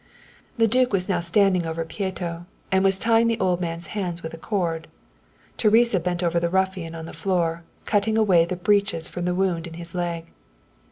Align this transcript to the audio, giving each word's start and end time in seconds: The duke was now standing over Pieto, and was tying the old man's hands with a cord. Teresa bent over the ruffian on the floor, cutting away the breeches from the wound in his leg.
The 0.57 0.67
duke 0.67 0.93
was 0.93 1.07
now 1.07 1.19
standing 1.19 1.67
over 1.67 1.85
Pieto, 1.85 2.47
and 2.71 2.83
was 2.83 2.97
tying 2.97 3.27
the 3.27 3.39
old 3.39 3.61
man's 3.61 3.85
hands 3.93 4.23
with 4.23 4.33
a 4.33 4.37
cord. 4.39 4.87
Teresa 5.57 5.99
bent 5.99 6.23
over 6.23 6.39
the 6.39 6.49
ruffian 6.49 6.95
on 6.95 7.05
the 7.05 7.13
floor, 7.13 7.61
cutting 7.85 8.17
away 8.17 8.45
the 8.45 8.55
breeches 8.55 9.07
from 9.07 9.25
the 9.25 9.35
wound 9.35 9.67
in 9.67 9.75
his 9.75 9.93
leg. 9.93 10.25